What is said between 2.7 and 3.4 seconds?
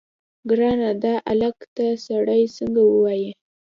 ووايي.